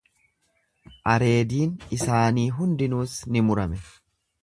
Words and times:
Areediin 1.13 1.77
isaanii 1.99 2.49
hundinuus 2.61 3.19
ni 3.37 3.49
murame. 3.51 3.87